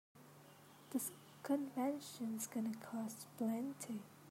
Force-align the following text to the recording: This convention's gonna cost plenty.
This 0.89 1.11
convention's 1.43 2.47
gonna 2.47 2.73
cost 2.73 3.27
plenty. 3.37 3.99